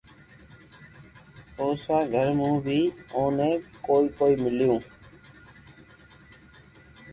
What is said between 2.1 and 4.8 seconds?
گھر مون بي اوني ڪوئي ڪوئي ميليو